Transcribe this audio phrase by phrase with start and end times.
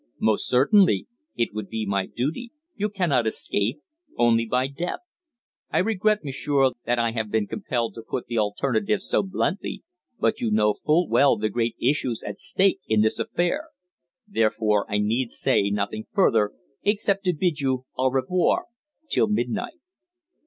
[0.19, 1.05] "Most certainly.
[1.35, 2.51] It would be my duty.
[2.75, 3.83] You cannot escape
[4.17, 5.01] only by death.
[5.69, 9.83] I regret, m'sieur, that I have been compelled to put the alternative so bluntly,
[10.19, 13.67] but you know full well the great issues at stake in this affair.
[14.27, 18.65] Therefore I need say nothing further, except to bid you au revoir
[19.07, 19.81] till midnight."